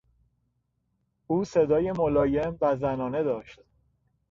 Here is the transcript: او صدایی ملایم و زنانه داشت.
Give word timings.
او 1.27 1.45
صدایی 1.45 1.91
ملایم 1.91 2.57
و 2.61 2.75
زنانه 2.77 3.23
داشت. 3.23 3.59